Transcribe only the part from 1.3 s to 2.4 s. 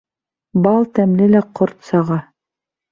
лә ҡорт саға.